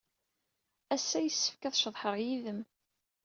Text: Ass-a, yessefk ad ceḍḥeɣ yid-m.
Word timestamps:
Ass-a, 0.95 1.19
yessefk 1.21 1.61
ad 1.67 1.75
ceḍḥeɣ 1.77 2.15
yid-m. 2.25 2.61